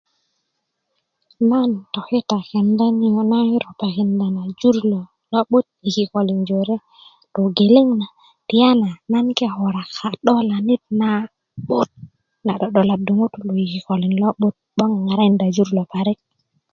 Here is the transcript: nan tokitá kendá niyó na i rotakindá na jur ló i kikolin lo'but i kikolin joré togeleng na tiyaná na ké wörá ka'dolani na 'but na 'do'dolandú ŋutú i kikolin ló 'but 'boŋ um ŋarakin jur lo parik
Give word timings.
nan 1.49 1.69
tokitá 1.93 2.37
kendá 2.49 2.85
niyó 2.99 3.21
na 3.31 3.39
i 3.53 3.55
rotakindá 3.63 4.25
na 4.35 4.43
jur 4.59 4.77
ló 4.91 5.01
i 5.01 5.07
kikolin 5.07 5.29
lo'but 5.31 5.65
i 5.87 5.89
kikolin 5.95 6.39
joré 6.47 6.75
togeleng 7.33 7.91
na 7.99 8.07
tiyaná 8.47 8.89
na 9.11 9.19
ké 9.37 9.45
wörá 9.59 9.83
ka'dolani 9.97 10.75
na 10.99 11.09
'but 11.65 11.89
na 12.45 12.53
'do'dolandú 12.59 13.11
ŋutú 13.19 13.39
i 13.63 13.65
kikolin 13.71 14.13
ló 14.21 14.29
'but 14.39 14.55
'boŋ 14.75 14.91
um 14.97 15.03
ŋarakin 15.07 15.35
jur 15.55 15.69
lo 15.77 15.83
parik 15.91 16.19